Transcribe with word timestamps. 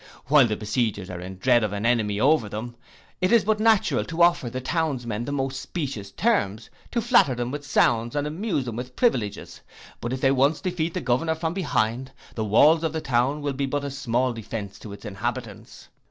While 0.25 0.47
the 0.47 0.55
besiegers 0.55 1.11
are 1.11 1.21
in 1.21 1.37
dread 1.37 1.63
of 1.63 1.73
an 1.73 1.85
enemy 1.85 2.19
over 2.19 2.49
them, 2.49 2.75
it 3.21 3.31
is 3.31 3.43
but 3.45 3.59
natural 3.59 4.03
to 4.05 4.23
offer 4.23 4.49
the 4.49 4.59
townsmen 4.59 5.25
the 5.25 5.31
most 5.31 5.61
specious 5.61 6.09
terms; 6.09 6.71
to 6.89 7.01
flatter 7.03 7.35
them 7.35 7.51
with 7.51 7.63
sounds, 7.63 8.15
and 8.15 8.25
amuse 8.25 8.65
them 8.65 8.77
with 8.77 8.95
privileges: 8.95 9.61
but 9.99 10.11
if 10.11 10.19
they 10.19 10.31
once 10.31 10.59
defeat 10.59 10.95
the 10.95 11.01
governor 11.01 11.35
from 11.35 11.53
behind, 11.53 12.11
the 12.33 12.43
walls 12.43 12.83
of 12.83 12.93
the 12.93 12.99
town 12.99 13.43
will 13.43 13.53
be 13.53 13.67
but 13.67 13.83
a 13.83 13.91
small 13.91 14.33
defence 14.33 14.79
to 14.79 14.91
its 14.91 15.05
inhabitants. 15.05 15.87